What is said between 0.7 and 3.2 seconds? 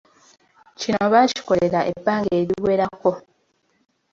Kino baakikolera ebbanga eriwerako.